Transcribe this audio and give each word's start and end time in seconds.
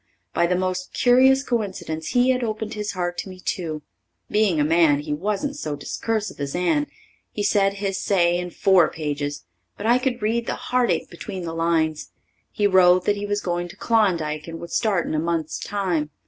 By 0.33 0.47
the 0.47 0.55
most 0.55 0.95
curious 0.95 1.43
coincidence 1.43 2.07
he 2.07 2.31
had 2.31 2.43
opened 2.43 2.73
his 2.73 2.93
heart 2.93 3.19
to 3.19 3.29
me 3.29 3.39
too. 3.39 3.83
Being 4.31 4.59
a 4.59 4.63
man, 4.63 5.01
he 5.01 5.13
wasn't 5.13 5.55
so 5.57 5.75
discursive 5.75 6.39
as 6.39 6.55
Anne; 6.55 6.87
he 7.31 7.43
said 7.43 7.73
his 7.73 7.99
say 7.99 8.39
in 8.39 8.49
four 8.49 8.89
pages, 8.89 9.43
but 9.77 9.85
I 9.85 9.99
could 9.99 10.19
read 10.23 10.47
the 10.47 10.55
heartache 10.55 11.11
between 11.11 11.43
the 11.43 11.53
lines. 11.53 12.09
He 12.51 12.65
wrote 12.65 13.05
that 13.05 13.15
he 13.15 13.27
was 13.27 13.41
going 13.41 13.67
to 13.67 13.77
Klondike 13.77 14.47
and 14.47 14.59
would 14.59 14.71
start 14.71 15.05
in 15.05 15.13
a 15.13 15.19
month's 15.19 15.59
time. 15.59 16.09